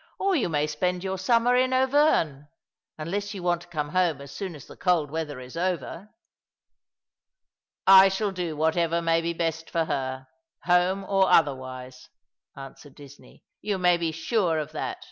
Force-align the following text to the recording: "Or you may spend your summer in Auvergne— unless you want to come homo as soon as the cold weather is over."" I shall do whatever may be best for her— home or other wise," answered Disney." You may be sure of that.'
"Or 0.18 0.34
you 0.34 0.48
may 0.48 0.66
spend 0.66 1.04
your 1.04 1.18
summer 1.18 1.54
in 1.54 1.72
Auvergne— 1.72 2.46
unless 2.98 3.32
you 3.32 3.44
want 3.44 3.60
to 3.60 3.68
come 3.68 3.90
homo 3.90 4.22
as 4.24 4.32
soon 4.32 4.56
as 4.56 4.66
the 4.66 4.76
cold 4.76 5.08
weather 5.08 5.38
is 5.38 5.56
over."" 5.56 6.12
I 8.02 8.08
shall 8.08 8.32
do 8.32 8.56
whatever 8.56 9.00
may 9.00 9.20
be 9.20 9.34
best 9.34 9.70
for 9.70 9.84
her— 9.84 10.26
home 10.66 11.04
or 11.04 11.30
other 11.30 11.54
wise," 11.54 12.08
answered 12.56 12.96
Disney." 12.96 13.44
You 13.62 13.78
may 13.78 13.96
be 13.98 14.10
sure 14.10 14.58
of 14.58 14.72
that.' 14.72 15.06